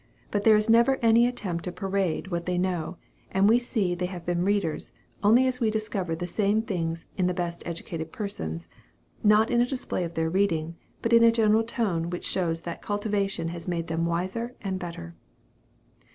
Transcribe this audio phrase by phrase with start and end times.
[0.31, 2.97] But there is never any attempt to parade what they know;
[3.29, 7.27] and we see they have been readers, only as we discover the same thing in
[7.27, 8.67] the best educated persons,
[9.21, 12.81] not in a display of their reading, but in a general tone which shows that
[12.81, 15.13] cultivation has made them wiser and better.